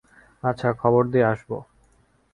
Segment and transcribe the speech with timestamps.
[0.43, 1.49] আচ্ছা, খবর দিয়ে আসব।